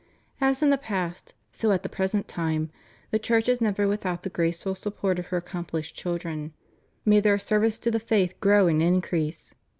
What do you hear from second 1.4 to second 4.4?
so at the present time, the Church is never without the